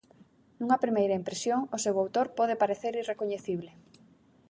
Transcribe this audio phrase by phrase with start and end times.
[0.59, 3.71] Nunha primeira impresión, o seu autor pode parecer irrecoñecible.